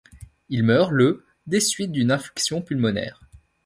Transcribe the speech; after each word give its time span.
Il 0.49 0.63
meurt 0.63 0.89
le 0.91 1.23
des 1.45 1.59
suites 1.59 1.91
d'une 1.91 2.09
infection 2.11 2.63
pulmonaire. 2.63 3.21